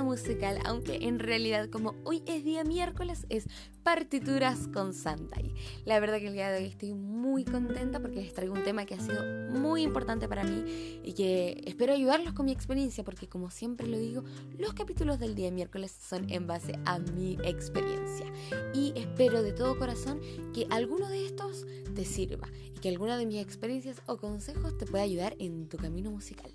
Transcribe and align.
musical, 0.00 0.58
aunque 0.64 1.00
en 1.02 1.18
realidad 1.18 1.68
como 1.68 1.94
hoy 2.04 2.22
es 2.24 2.44
día 2.44 2.64
miércoles 2.64 3.26
es 3.28 3.46
partituras 3.82 4.68
con 4.68 4.94
Sandai. 4.94 5.52
La 5.84 6.00
verdad 6.00 6.18
que 6.18 6.28
el 6.28 6.32
día 6.32 6.50
de 6.50 6.62
hoy 6.62 6.68
estoy 6.68 6.94
muy 6.94 7.44
contenta 7.44 8.00
porque 8.00 8.22
les 8.22 8.32
traigo 8.32 8.54
un 8.54 8.64
tema 8.64 8.86
que 8.86 8.94
ha 8.94 9.00
sido 9.00 9.22
muy 9.50 9.82
importante 9.82 10.28
para 10.28 10.44
mí 10.44 11.00
y 11.04 11.12
que 11.12 11.62
espero 11.66 11.92
ayudarlos 11.92 12.32
con 12.32 12.46
mi 12.46 12.52
experiencia 12.52 13.04
porque 13.04 13.28
como 13.28 13.50
siempre 13.50 13.86
lo 13.86 13.98
digo, 13.98 14.24
los 14.56 14.72
capítulos 14.72 15.18
del 15.18 15.34
día 15.34 15.50
miércoles 15.50 15.94
son 16.00 16.30
en 16.30 16.46
base 16.46 16.78
a 16.86 16.98
mi 16.98 17.36
experiencia 17.44 18.24
y 18.72 18.94
espero 18.96 19.42
de 19.42 19.52
todo 19.52 19.78
corazón 19.78 20.20
que 20.54 20.66
alguno 20.70 21.10
de 21.10 21.26
estos 21.26 21.66
te 21.94 22.06
sirva 22.06 22.48
y 22.74 22.78
que 22.78 22.88
alguna 22.88 23.18
de 23.18 23.26
mis 23.26 23.42
experiencias 23.42 24.00
o 24.06 24.16
consejos 24.16 24.78
te 24.78 24.86
pueda 24.86 25.04
ayudar 25.04 25.36
en 25.38 25.68
tu 25.68 25.76
camino 25.76 26.10
musical. 26.10 26.50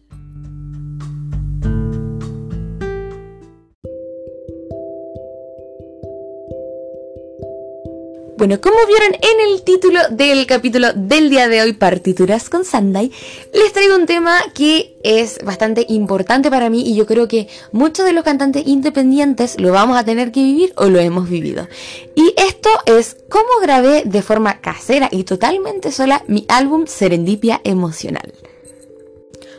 Bueno, 8.38 8.62
como 8.62 8.78
vieron 8.86 9.16
en 9.16 9.50
el 9.50 9.64
título 9.64 10.00
del 10.12 10.46
capítulo 10.46 10.94
del 10.94 11.32
día 11.32 11.48
de 11.48 11.64
hoy, 11.64 11.74
Partituras 11.74 12.52
con 12.52 12.66
Sandai, 12.66 13.12
les 13.52 13.74
traigo 13.74 13.96
un 13.96 14.06
tema 14.06 14.38
que 14.54 14.96
es 15.04 15.40
bastante 15.44 15.88
importante 15.90 16.52
para 16.52 16.70
mí 16.70 16.84
y 16.86 16.94
yo 16.94 17.08
creo 17.08 17.28
que 17.28 17.48
muchos 17.72 18.06
de 18.06 18.14
los 18.14 18.24
cantantes 18.24 18.68
independientes 18.68 19.60
lo 19.60 19.72
vamos 19.72 19.98
a 19.98 20.06
tener 20.06 20.32
que 20.32 20.44
vivir 20.44 20.72
o 20.76 20.88
lo 20.88 21.00
hemos 21.00 21.28
vivido. 21.28 21.68
Y 22.14 22.36
esto 22.38 22.70
es 22.86 23.18
cómo 23.28 23.60
grabé 23.60 24.04
de 24.06 24.22
forma 24.22 24.62
casera 24.62 25.10
y 25.12 25.24
totalmente 25.24 25.92
sola 25.92 26.24
mi 26.28 26.46
álbum 26.48 26.86
Serendipia 26.86 27.60
Emocional. 27.64 28.36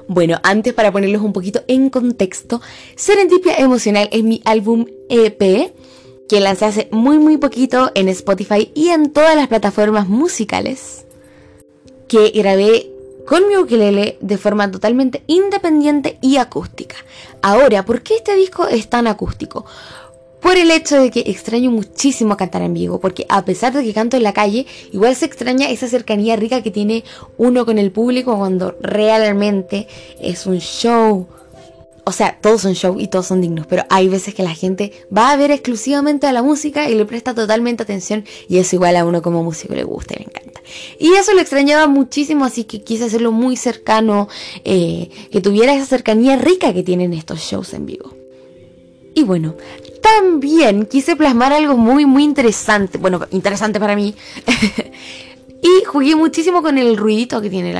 Bueno, 0.06 0.38
antes 0.44 0.72
para 0.72 0.92
ponerlos 0.92 1.22
un 1.22 1.32
poquito 1.32 1.64
en 1.66 1.90
contexto, 1.90 2.62
Serendipia 2.94 3.56
Emocional 3.56 4.08
es 4.12 4.22
mi 4.22 4.40
álbum 4.44 4.86
EP 5.08 5.72
que 6.28 6.40
lancé 6.40 6.66
hace 6.66 6.88
muy 6.92 7.18
muy 7.18 7.38
poquito 7.38 7.90
en 7.94 8.08
Spotify 8.08 8.70
y 8.74 8.88
en 8.88 9.10
todas 9.12 9.34
las 9.34 9.48
plataformas 9.48 10.08
musicales, 10.08 11.06
que 12.06 12.30
grabé 12.30 12.90
con 13.26 13.46
mi 13.46 13.56
ukelele 13.56 14.16
de 14.20 14.38
forma 14.38 14.70
totalmente 14.70 15.22
independiente 15.26 16.18
y 16.22 16.38
acústica. 16.38 16.96
Ahora, 17.42 17.84
¿por 17.84 18.02
qué 18.02 18.16
este 18.16 18.34
disco 18.34 18.66
es 18.66 18.88
tan 18.88 19.06
acústico? 19.06 19.66
Por 20.40 20.56
el 20.56 20.70
hecho 20.70 21.00
de 21.00 21.10
que 21.10 21.24
extraño 21.26 21.70
muchísimo 21.70 22.36
cantar 22.36 22.62
en 22.62 22.72
vivo, 22.72 23.00
porque 23.00 23.26
a 23.28 23.44
pesar 23.44 23.72
de 23.72 23.82
que 23.82 23.92
canto 23.92 24.16
en 24.16 24.22
la 24.22 24.32
calle, 24.32 24.66
igual 24.92 25.14
se 25.16 25.26
extraña 25.26 25.68
esa 25.68 25.88
cercanía 25.88 26.36
rica 26.36 26.62
que 26.62 26.70
tiene 26.70 27.04
uno 27.36 27.66
con 27.66 27.78
el 27.78 27.90
público 27.90 28.38
cuando 28.38 28.76
realmente 28.80 29.88
es 30.20 30.46
un 30.46 30.60
show, 30.60 31.26
o 32.08 32.12
sea, 32.12 32.38
todos 32.40 32.62
son 32.62 32.72
show 32.72 32.98
y 32.98 33.08
todos 33.08 33.26
son 33.26 33.42
dignos, 33.42 33.66
pero 33.66 33.84
hay 33.90 34.08
veces 34.08 34.34
que 34.34 34.42
la 34.42 34.54
gente 34.54 34.92
va 35.14 35.30
a 35.30 35.36
ver 35.36 35.50
exclusivamente 35.50 36.26
a 36.26 36.32
la 36.32 36.42
música 36.42 36.88
y 36.88 36.94
le 36.94 37.04
presta 37.04 37.34
totalmente 37.34 37.82
atención 37.82 38.24
y 38.48 38.56
eso 38.56 38.76
igual 38.76 38.96
a 38.96 39.04
uno 39.04 39.20
como 39.20 39.44
músico 39.44 39.74
le 39.74 39.84
gusta 39.84 40.14
y 40.14 40.20
le 40.20 40.24
encanta. 40.24 40.62
Y 40.98 41.12
eso 41.12 41.34
lo 41.34 41.42
extrañaba 41.42 41.86
muchísimo, 41.86 42.46
así 42.46 42.64
que 42.64 42.80
quise 42.80 43.04
hacerlo 43.04 43.30
muy 43.30 43.56
cercano, 43.56 44.26
eh, 44.64 45.10
que 45.30 45.42
tuviera 45.42 45.74
esa 45.74 45.84
cercanía 45.84 46.36
rica 46.36 46.72
que 46.72 46.82
tienen 46.82 47.12
estos 47.12 47.40
shows 47.40 47.74
en 47.74 47.84
vivo. 47.84 48.14
Y 49.14 49.24
bueno, 49.24 49.54
también 50.00 50.86
quise 50.86 51.14
plasmar 51.14 51.52
algo 51.52 51.76
muy, 51.76 52.06
muy 52.06 52.24
interesante, 52.24 52.96
bueno, 52.96 53.20
interesante 53.32 53.78
para 53.78 53.96
mí, 53.96 54.14
Y 55.60 55.84
jugué 55.84 56.14
muchísimo 56.14 56.62
con 56.62 56.78
el 56.78 56.96
ruidito 56.96 57.40
que 57.40 57.50
tiene 57.50 57.74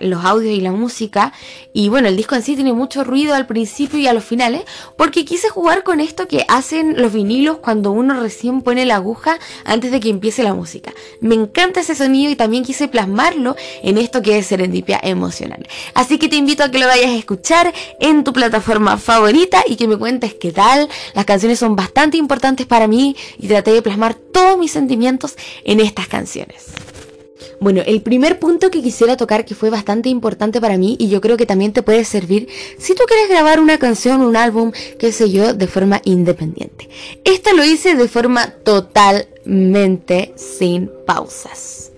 los 0.00 0.24
audios 0.24 0.54
y 0.54 0.60
la 0.60 0.72
música. 0.72 1.32
Y 1.74 1.90
bueno, 1.90 2.08
el 2.08 2.16
disco 2.16 2.34
en 2.34 2.42
sí 2.42 2.54
tiene 2.54 2.72
mucho 2.72 3.04
ruido 3.04 3.34
al 3.34 3.46
principio 3.46 3.98
y 3.98 4.06
a 4.06 4.14
los 4.14 4.24
finales. 4.24 4.62
Porque 4.96 5.26
quise 5.26 5.50
jugar 5.50 5.82
con 5.82 6.00
esto 6.00 6.26
que 6.26 6.46
hacen 6.48 7.00
los 7.00 7.12
vinilos 7.12 7.58
cuando 7.58 7.90
uno 7.90 8.18
recién 8.18 8.62
pone 8.62 8.86
la 8.86 8.96
aguja 8.96 9.38
antes 9.64 9.90
de 9.90 10.00
que 10.00 10.08
empiece 10.08 10.42
la 10.42 10.54
música. 10.54 10.94
Me 11.20 11.34
encanta 11.34 11.80
ese 11.80 11.94
sonido 11.94 12.32
y 12.32 12.36
también 12.36 12.64
quise 12.64 12.88
plasmarlo 12.88 13.56
en 13.82 13.98
esto 13.98 14.22
que 14.22 14.38
es 14.38 14.46
serendipia 14.46 14.98
emocional. 15.02 15.66
Así 15.94 16.18
que 16.18 16.28
te 16.28 16.36
invito 16.36 16.64
a 16.64 16.70
que 16.70 16.78
lo 16.78 16.86
vayas 16.86 17.10
a 17.10 17.16
escuchar 17.16 17.74
en 18.00 18.24
tu 18.24 18.32
plataforma 18.32 18.96
favorita 18.96 19.62
y 19.66 19.76
que 19.76 19.86
me 19.86 19.98
cuentes 19.98 20.34
qué 20.34 20.52
tal. 20.52 20.88
Las 21.14 21.26
canciones 21.26 21.58
son 21.58 21.76
bastante 21.76 22.16
importantes 22.16 22.66
para 22.66 22.88
mí 22.88 23.16
y 23.38 23.48
traté 23.48 23.72
de 23.72 23.82
plasmar 23.82 24.14
todos 24.14 24.56
mis 24.56 24.72
sentimientos 24.72 25.36
en 25.64 25.80
estas 25.80 26.08
canciones. 26.08 26.66
Bueno, 27.60 27.82
el 27.84 28.02
primer 28.02 28.38
punto 28.38 28.70
que 28.70 28.82
quisiera 28.82 29.16
tocar 29.16 29.44
que 29.44 29.54
fue 29.56 29.68
bastante 29.68 30.08
importante 30.08 30.60
para 30.60 30.78
mí 30.78 30.96
y 30.98 31.08
yo 31.08 31.20
creo 31.20 31.36
que 31.36 31.46
también 31.46 31.72
te 31.72 31.82
puede 31.82 32.04
servir 32.04 32.48
si 32.78 32.94
tú 32.94 33.02
quieres 33.06 33.28
grabar 33.28 33.58
una 33.58 33.78
canción, 33.78 34.20
un 34.20 34.36
álbum, 34.36 34.70
qué 34.98 35.10
sé 35.10 35.30
yo, 35.30 35.54
de 35.54 35.66
forma 35.66 36.00
independiente. 36.04 36.88
Esto 37.24 37.52
lo 37.54 37.64
hice 37.64 37.96
de 37.96 38.08
forma 38.08 38.50
totalmente 38.62 40.32
sin 40.36 40.90
pausas. 41.04 41.90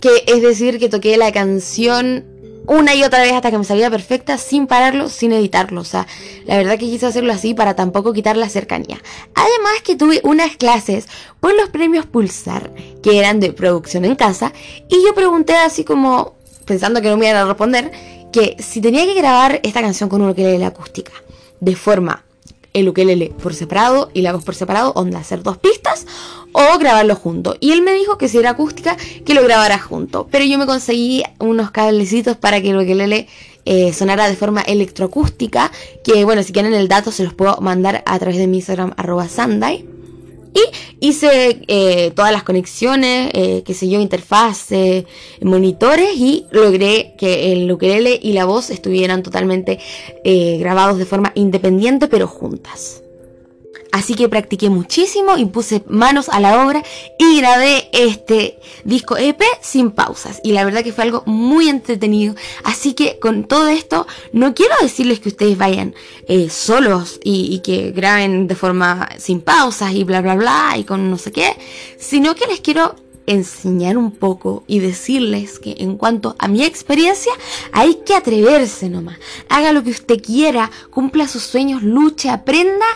Que 0.00 0.24
es 0.26 0.42
decir, 0.42 0.80
que 0.80 0.88
toqué 0.88 1.16
la 1.16 1.30
canción 1.30 2.31
una 2.66 2.94
y 2.94 3.02
otra 3.02 3.20
vez 3.20 3.32
hasta 3.32 3.50
que 3.50 3.58
me 3.58 3.64
salía 3.64 3.90
perfecta 3.90 4.38
sin 4.38 4.66
pararlo, 4.66 5.08
sin 5.08 5.32
editarlo. 5.32 5.80
O 5.80 5.84
sea, 5.84 6.06
la 6.44 6.56
verdad 6.56 6.72
que 6.72 6.86
quise 6.86 7.06
hacerlo 7.06 7.32
así 7.32 7.54
para 7.54 7.74
tampoco 7.74 8.12
quitar 8.12 8.36
la 8.36 8.48
cercanía. 8.48 9.00
Además 9.34 9.82
que 9.84 9.96
tuve 9.96 10.20
unas 10.24 10.56
clases 10.56 11.06
por 11.40 11.54
los 11.54 11.68
premios 11.70 12.06
Pulsar, 12.06 12.70
que 13.02 13.18
eran 13.18 13.40
de 13.40 13.52
producción 13.52 14.04
en 14.04 14.16
casa, 14.16 14.52
y 14.88 15.04
yo 15.04 15.14
pregunté 15.14 15.54
así 15.54 15.84
como, 15.84 16.34
pensando 16.64 17.00
que 17.00 17.08
no 17.08 17.16
me 17.16 17.26
iban 17.28 17.42
a 17.42 17.46
responder, 17.46 17.90
que 18.32 18.56
si 18.58 18.80
tenía 18.80 19.04
que 19.04 19.14
grabar 19.14 19.60
esta 19.62 19.82
canción 19.82 20.08
con 20.08 20.22
un 20.22 20.30
ukelele 20.30 20.64
acústica, 20.64 21.12
de 21.60 21.76
forma 21.76 22.24
el 22.72 22.88
ukelele 22.88 23.32
por 23.42 23.54
separado 23.54 24.10
y 24.14 24.22
la 24.22 24.32
voz 24.32 24.44
por 24.44 24.54
separado, 24.54 24.92
onda, 24.94 25.18
hacer 25.18 25.42
dos 25.42 25.58
pistas 25.58 26.06
o 26.52 26.78
grabarlo 26.78 27.14
junto. 27.16 27.56
Y 27.60 27.72
él 27.72 27.82
me 27.82 27.92
dijo 27.92 28.18
que 28.18 28.28
si 28.28 28.38
era 28.38 28.50
acústica, 28.50 28.96
que 29.24 29.34
lo 29.34 29.42
grabara 29.42 29.78
junto. 29.78 30.28
Pero 30.30 30.44
yo 30.44 30.58
me 30.58 30.66
conseguí 30.66 31.22
unos 31.38 31.70
cablecitos 31.70 32.36
para 32.36 32.60
que 32.60 32.70
el 32.70 32.76
ukelele 32.76 33.26
eh, 33.64 33.92
sonara 33.92 34.28
de 34.28 34.36
forma 34.36 34.62
electroacústica, 34.62 35.70
que 36.04 36.24
bueno, 36.24 36.42
si 36.42 36.52
quieren 36.52 36.74
el 36.74 36.88
dato 36.88 37.12
se 37.12 37.24
los 37.24 37.34
puedo 37.34 37.56
mandar 37.60 38.02
a 38.06 38.18
través 38.18 38.38
de 38.38 38.46
mi 38.46 38.58
Instagram 38.58 38.92
arroba 38.96 39.28
Sandai. 39.28 39.92
Y 40.54 41.08
hice 41.08 41.62
eh, 41.66 42.10
todas 42.14 42.30
las 42.30 42.42
conexiones, 42.42 43.30
eh, 43.32 43.62
qué 43.64 43.72
sé 43.72 43.88
yo, 43.88 44.00
interfase, 44.00 45.06
monitores 45.40 46.14
y 46.16 46.46
logré 46.50 47.14
que 47.16 47.52
el 47.52 47.70
ukelele 47.72 48.18
y 48.22 48.34
la 48.34 48.44
voz 48.44 48.68
estuvieran 48.68 49.22
totalmente 49.22 49.78
eh, 50.24 50.58
grabados 50.58 50.98
de 50.98 51.06
forma 51.06 51.32
independiente 51.34 52.06
pero 52.06 52.26
juntas. 52.26 53.02
Así 53.92 54.14
que 54.14 54.28
practiqué 54.30 54.70
muchísimo 54.70 55.36
y 55.36 55.44
puse 55.44 55.84
manos 55.86 56.30
a 56.30 56.40
la 56.40 56.66
obra 56.66 56.82
y 57.18 57.36
grabé 57.36 57.90
este 57.92 58.58
disco 58.84 59.18
EP 59.18 59.42
sin 59.60 59.90
pausas. 59.90 60.40
Y 60.42 60.52
la 60.52 60.64
verdad 60.64 60.82
que 60.82 60.94
fue 60.94 61.04
algo 61.04 61.22
muy 61.26 61.68
entretenido. 61.68 62.34
Así 62.64 62.94
que 62.94 63.18
con 63.20 63.44
todo 63.44 63.68
esto, 63.68 64.06
no 64.32 64.54
quiero 64.54 64.74
decirles 64.80 65.20
que 65.20 65.28
ustedes 65.28 65.58
vayan 65.58 65.94
eh, 66.26 66.48
solos 66.48 67.20
y, 67.22 67.54
y, 67.54 67.58
que 67.60 67.90
graben 67.90 68.46
de 68.46 68.54
forma 68.54 69.10
sin 69.18 69.42
pausas 69.42 69.92
y 69.92 70.04
bla 70.04 70.22
bla 70.22 70.36
bla 70.36 70.74
y 70.78 70.84
con 70.84 71.10
no 71.10 71.18
sé 71.18 71.30
qué, 71.30 71.54
sino 71.98 72.34
que 72.34 72.46
les 72.46 72.60
quiero 72.60 72.96
enseñar 73.26 73.98
un 73.98 74.10
poco 74.10 74.64
y 74.66 74.78
decirles 74.78 75.58
que 75.58 75.76
en 75.78 75.96
cuanto 75.96 76.34
a 76.38 76.48
mi 76.48 76.64
experiencia 76.64 77.32
hay 77.72 77.96
que 78.06 78.14
atreverse 78.14 78.88
nomás. 78.88 79.18
Haga 79.50 79.72
lo 79.72 79.82
que 79.82 79.90
usted 79.90 80.22
quiera, 80.22 80.70
cumpla 80.90 81.28
sus 81.28 81.42
sueños, 81.42 81.82
luche, 81.82 82.30
aprenda 82.30 82.86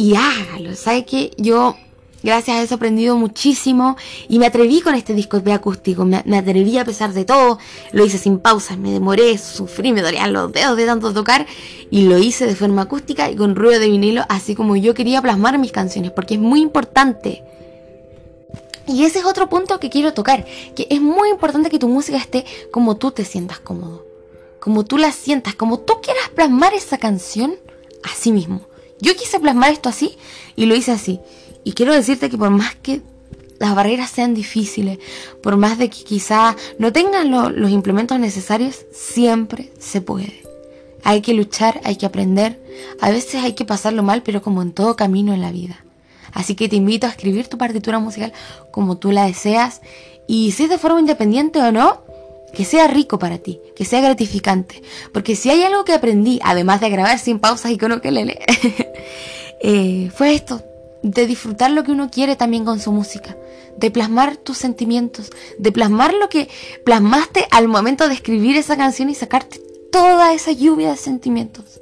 y 0.00 0.14
hágalo. 0.14 0.74
¿Sabe 0.76 1.04
que 1.04 1.30
Yo, 1.36 1.76
gracias 2.22 2.56
a 2.56 2.62
eso, 2.62 2.74
he 2.74 2.76
aprendido 2.76 3.16
muchísimo 3.16 3.98
y 4.30 4.38
me 4.38 4.46
atreví 4.46 4.80
con 4.80 4.94
este 4.94 5.12
disco 5.12 5.40
de 5.40 5.52
acústico. 5.52 6.06
Me, 6.06 6.16
atreví 6.16 6.78
a 6.78 6.86
pesar 6.86 7.12
de 7.12 7.26
todo. 7.26 7.58
Lo 7.92 8.06
hice 8.06 8.16
sin 8.16 8.38
pausas, 8.38 8.78
me 8.78 8.92
demoré, 8.92 9.36
sufrí, 9.36 9.92
me 9.92 10.00
dolían 10.00 10.32
los 10.32 10.50
dedos 10.52 10.78
de 10.78 10.86
tanto 10.86 11.12
tocar 11.12 11.46
y 11.90 12.08
lo 12.08 12.16
hice 12.16 12.46
de 12.46 12.56
forma 12.56 12.82
acústica 12.82 13.30
y 13.30 13.36
con 13.36 13.54
ruido 13.54 13.78
de 13.78 13.90
vinilo, 13.90 14.24
así 14.30 14.54
como 14.54 14.74
yo 14.74 14.94
quería 14.94 15.20
plasmar 15.20 15.58
mis 15.58 15.70
canciones, 15.70 16.12
porque 16.12 16.34
es 16.34 16.40
muy 16.40 16.62
importante. 16.62 17.44
Y 18.86 19.04
ese 19.04 19.18
es 19.18 19.26
otro 19.26 19.50
punto 19.50 19.78
que 19.80 19.90
quiero 19.90 20.14
tocar, 20.14 20.46
que 20.74 20.86
es 20.88 21.02
muy 21.02 21.28
importante 21.28 21.68
que 21.68 21.78
tu 21.78 21.88
música 21.88 22.16
esté 22.16 22.46
como 22.70 22.96
tú 22.96 23.10
te 23.10 23.26
sientas 23.26 23.60
cómodo, 23.60 24.06
como 24.60 24.86
tú 24.86 24.96
la 24.96 25.12
sientas, 25.12 25.54
como 25.56 25.80
tú 25.80 26.00
quieras 26.02 26.30
plasmar 26.30 26.72
esa 26.72 26.96
canción, 26.96 27.56
así 28.02 28.32
mismo. 28.32 28.69
Yo 29.00 29.14
quise 29.16 29.40
plasmar 29.40 29.72
esto 29.72 29.88
así 29.88 30.16
y 30.56 30.66
lo 30.66 30.74
hice 30.74 30.92
así. 30.92 31.20
Y 31.64 31.72
quiero 31.72 31.92
decirte 31.92 32.30
que 32.30 32.38
por 32.38 32.50
más 32.50 32.74
que 32.76 33.02
las 33.58 33.74
barreras 33.74 34.10
sean 34.10 34.34
difíciles, 34.34 34.98
por 35.42 35.56
más 35.56 35.78
de 35.78 35.90
que 35.90 36.02
quizá 36.02 36.56
no 36.78 36.92
tengan 36.92 37.30
los 37.30 37.70
implementos 37.70 38.18
necesarios, 38.18 38.86
siempre 38.92 39.70
se 39.78 40.00
puede. 40.00 40.42
Hay 41.04 41.20
que 41.20 41.34
luchar, 41.34 41.80
hay 41.84 41.96
que 41.96 42.06
aprender. 42.06 42.58
A 43.00 43.10
veces 43.10 43.42
hay 43.42 43.52
que 43.54 43.64
pasarlo 43.64 44.02
mal, 44.02 44.22
pero 44.22 44.42
como 44.42 44.62
en 44.62 44.72
todo 44.72 44.96
camino 44.96 45.34
en 45.34 45.40
la 45.40 45.52
vida. 45.52 45.84
Así 46.32 46.54
que 46.54 46.68
te 46.68 46.76
invito 46.76 47.06
a 47.06 47.10
escribir 47.10 47.48
tu 47.48 47.58
partitura 47.58 47.98
musical 47.98 48.32
como 48.70 48.98
tú 48.98 49.12
la 49.12 49.26
deseas. 49.26 49.80
Y 50.26 50.52
si 50.52 50.64
es 50.64 50.70
de 50.70 50.78
forma 50.78 51.00
independiente 51.00 51.60
o 51.60 51.72
no, 51.72 52.02
que 52.52 52.64
sea 52.64 52.88
rico 52.88 53.18
para 53.18 53.38
ti, 53.38 53.60
que 53.76 53.84
sea 53.84 54.00
gratificante. 54.00 54.82
Porque 55.12 55.36
si 55.36 55.50
hay 55.50 55.62
algo 55.62 55.84
que 55.84 55.92
aprendí, 55.92 56.40
además 56.42 56.80
de 56.80 56.90
grabar 56.90 57.18
sin 57.18 57.38
pausas 57.38 57.72
y 57.72 57.78
con 57.78 57.92
ukelele, 57.92 58.40
eh, 59.60 60.10
fue 60.14 60.34
esto, 60.34 60.62
de 61.02 61.26
disfrutar 61.26 61.70
lo 61.70 61.84
que 61.84 61.92
uno 61.92 62.10
quiere 62.10 62.36
también 62.36 62.64
con 62.64 62.80
su 62.80 62.92
música, 62.92 63.36
de 63.76 63.90
plasmar 63.90 64.36
tus 64.36 64.58
sentimientos, 64.58 65.30
de 65.58 65.72
plasmar 65.72 66.12
lo 66.14 66.28
que 66.28 66.48
plasmaste 66.84 67.46
al 67.50 67.68
momento 67.68 68.08
de 68.08 68.14
escribir 68.14 68.56
esa 68.56 68.76
canción 68.76 69.08
y 69.10 69.14
sacarte 69.14 69.60
toda 69.90 70.32
esa 70.34 70.52
lluvia 70.52 70.90
de 70.90 70.96
sentimientos. 70.96 71.80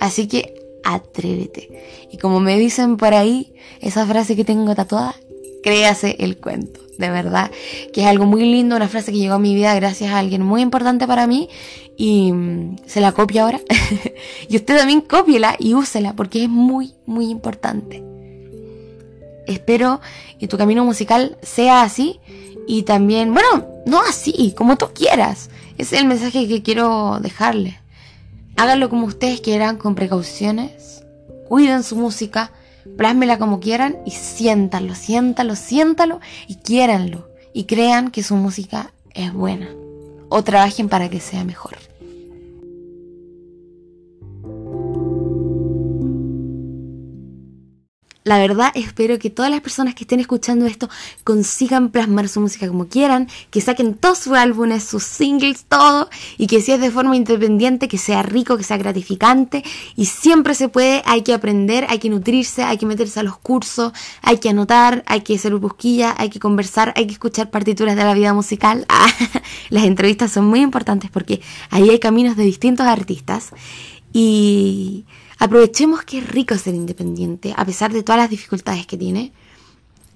Así 0.00 0.28
que 0.28 0.54
atrévete. 0.84 2.08
Y 2.10 2.18
como 2.18 2.40
me 2.40 2.58
dicen 2.58 2.96
por 2.96 3.14
ahí, 3.14 3.54
esa 3.80 4.06
frase 4.06 4.36
que 4.36 4.44
tengo 4.44 4.74
tatuada, 4.74 5.14
créase 5.62 6.16
el 6.20 6.38
cuento. 6.38 6.87
De 6.98 7.10
verdad, 7.10 7.52
que 7.92 8.00
es 8.00 8.06
algo 8.08 8.26
muy 8.26 8.42
lindo, 8.42 8.74
una 8.74 8.88
frase 8.88 9.12
que 9.12 9.18
llegó 9.18 9.34
a 9.34 9.38
mi 9.38 9.54
vida 9.54 9.72
gracias 9.76 10.10
a 10.10 10.18
alguien 10.18 10.42
muy 10.42 10.62
importante 10.62 11.06
para 11.06 11.28
mí 11.28 11.48
y 11.96 12.32
mm, 12.32 12.76
se 12.86 13.00
la 13.00 13.12
copio 13.12 13.44
ahora. 13.44 13.60
y 14.48 14.56
usted 14.56 14.76
también 14.76 15.00
cópiela 15.00 15.54
y 15.60 15.74
úsela 15.74 16.14
porque 16.14 16.42
es 16.42 16.48
muy, 16.48 16.94
muy 17.06 17.30
importante. 17.30 18.02
Espero 19.46 20.00
que 20.40 20.48
tu 20.48 20.58
camino 20.58 20.84
musical 20.84 21.38
sea 21.40 21.82
así 21.82 22.18
y 22.66 22.82
también, 22.82 23.32
bueno, 23.32 23.66
no 23.86 24.00
así, 24.00 24.52
como 24.56 24.76
tú 24.76 24.88
quieras. 24.92 25.50
Ese 25.78 25.96
es 25.96 26.02
el 26.02 26.08
mensaje 26.08 26.48
que 26.48 26.62
quiero 26.62 27.18
dejarle. 27.20 27.78
Háganlo 28.56 28.90
como 28.90 29.06
ustedes 29.06 29.40
quieran, 29.40 29.76
con 29.76 29.94
precauciones. 29.94 31.04
Cuiden 31.48 31.84
su 31.84 31.94
música, 31.94 32.52
plásmela 32.96 33.38
como 33.38 33.60
quieran 33.60 33.96
y 34.06 34.12
siéntanlo, 34.12 34.94
siéntalo, 34.94 35.56
siéntalo 35.56 36.20
y 36.46 36.56
quiéranlo. 36.56 37.28
Y 37.52 37.64
crean 37.64 38.10
que 38.10 38.22
su 38.22 38.36
música 38.36 38.92
es 39.14 39.32
buena. 39.32 39.68
O 40.28 40.44
trabajen 40.44 40.88
para 40.88 41.08
que 41.08 41.20
sea 41.20 41.44
mejor. 41.44 41.76
La 48.28 48.38
verdad 48.38 48.72
espero 48.74 49.18
que 49.18 49.30
todas 49.30 49.50
las 49.50 49.62
personas 49.62 49.94
que 49.94 50.04
estén 50.04 50.20
escuchando 50.20 50.66
esto 50.66 50.90
consigan 51.24 51.88
plasmar 51.88 52.28
su 52.28 52.42
música 52.42 52.68
como 52.68 52.86
quieran, 52.86 53.26
que 53.50 53.62
saquen 53.62 53.94
todos 53.94 54.18
sus 54.18 54.34
álbumes, 54.34 54.84
sus 54.84 55.02
singles, 55.02 55.64
todo, 55.66 56.10
y 56.36 56.46
que 56.46 56.60
si 56.60 56.72
es 56.72 56.80
de 56.82 56.90
forma 56.90 57.16
independiente, 57.16 57.88
que 57.88 57.96
sea 57.96 58.22
rico, 58.22 58.58
que 58.58 58.64
sea 58.64 58.76
gratificante, 58.76 59.64
y 59.96 60.04
siempre 60.04 60.54
se 60.54 60.68
puede, 60.68 61.02
hay 61.06 61.22
que 61.22 61.32
aprender, 61.32 61.86
hay 61.88 62.00
que 62.00 62.10
nutrirse, 62.10 62.64
hay 62.64 62.76
que 62.76 62.84
meterse 62.84 63.18
a 63.18 63.22
los 63.22 63.38
cursos, 63.38 63.94
hay 64.20 64.36
que 64.36 64.50
anotar, 64.50 65.04
hay 65.06 65.22
que 65.22 65.36
hacer 65.36 65.54
busquilla, 65.54 66.14
hay 66.18 66.28
que 66.28 66.38
conversar, 66.38 66.92
hay 66.96 67.06
que 67.06 67.14
escuchar 67.14 67.48
partituras 67.48 67.96
de 67.96 68.04
la 68.04 68.12
vida 68.12 68.34
musical. 68.34 68.86
las 69.70 69.84
entrevistas 69.84 70.32
son 70.32 70.44
muy 70.44 70.60
importantes 70.60 71.10
porque 71.10 71.40
ahí 71.70 71.88
hay 71.88 71.98
caminos 71.98 72.36
de 72.36 72.42
distintos 72.42 72.86
artistas 72.86 73.52
y 74.12 75.06
Aprovechemos 75.38 76.02
que 76.02 76.18
es 76.18 76.28
rico 76.28 76.56
ser 76.56 76.74
independiente, 76.74 77.54
a 77.56 77.64
pesar 77.64 77.92
de 77.92 78.02
todas 78.02 78.20
las 78.20 78.30
dificultades 78.30 78.86
que 78.86 78.96
tiene. 78.96 79.32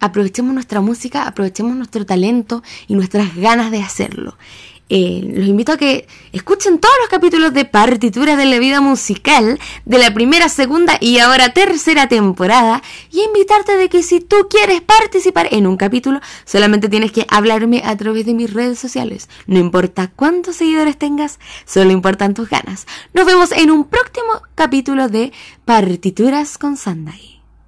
Aprovechemos 0.00 0.52
nuestra 0.52 0.80
música, 0.80 1.28
aprovechemos 1.28 1.76
nuestro 1.76 2.04
talento 2.04 2.62
y 2.88 2.94
nuestras 2.94 3.36
ganas 3.36 3.70
de 3.70 3.82
hacerlo. 3.82 4.36
Eh, 4.94 5.22
los 5.26 5.48
invito 5.48 5.72
a 5.72 5.78
que 5.78 6.06
escuchen 6.32 6.78
todos 6.78 6.94
los 7.00 7.08
capítulos 7.08 7.54
de 7.54 7.64
partituras 7.64 8.36
de 8.36 8.44
la 8.44 8.58
vida 8.58 8.82
musical 8.82 9.58
de 9.86 9.96
la 9.96 10.12
primera, 10.12 10.50
segunda 10.50 10.98
y 11.00 11.18
ahora 11.18 11.54
tercera 11.54 12.08
temporada 12.08 12.82
y 13.10 13.22
invitarte 13.22 13.78
de 13.78 13.88
que 13.88 14.02
si 14.02 14.20
tú 14.20 14.48
quieres 14.50 14.82
participar 14.82 15.48
en 15.50 15.66
un 15.66 15.78
capítulo 15.78 16.20
solamente 16.44 16.90
tienes 16.90 17.10
que 17.10 17.24
hablarme 17.30 17.80
a 17.86 17.96
través 17.96 18.26
de 18.26 18.34
mis 18.34 18.52
redes 18.52 18.78
sociales. 18.78 19.30
No 19.46 19.58
importa 19.58 20.12
cuántos 20.14 20.56
seguidores 20.56 20.98
tengas, 20.98 21.40
solo 21.64 21.90
importan 21.90 22.34
tus 22.34 22.50
ganas. 22.50 22.86
Nos 23.14 23.24
vemos 23.24 23.50
en 23.52 23.70
un 23.70 23.86
próximo 23.86 24.42
capítulo 24.54 25.08
de 25.08 25.32
Partituras 25.64 26.58
con 26.58 26.76
Sandai. 26.76 27.41